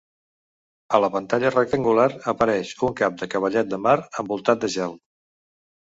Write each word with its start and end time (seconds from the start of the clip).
A 0.97 0.99
la 1.03 1.09
pantalla 1.15 1.51
rectangular 1.55 2.07
apareix 2.33 2.73
un 2.89 2.97
cap 3.03 3.21
de 3.23 3.31
cavallet 3.35 3.69
de 3.75 3.83
mar 3.87 3.97
envoltat 4.25 4.65
de 4.65 4.71
gel. 4.79 4.97